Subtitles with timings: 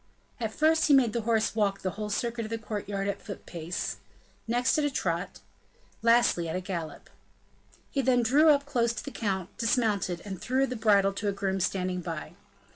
[0.39, 3.17] At first, he made the horse walk the whole circuit of the court yard at
[3.21, 3.97] a foot pace;
[4.47, 5.41] next at a trot;
[6.01, 7.07] lastly at a gallop.
[7.91, 11.31] He then drew up close to the count, dismounted, and threw the bridle to a
[11.33, 12.33] groom standing by.